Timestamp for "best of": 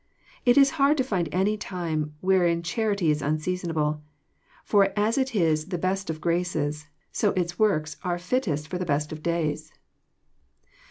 5.77-6.19, 8.85-9.21